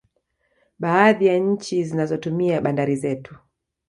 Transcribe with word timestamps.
Baadhi 0.79 1.25
ya 1.25 1.37
nchi 1.37 1.83
zinazotumia 1.83 2.61
bandari 2.61 2.95
zetu 2.95 3.35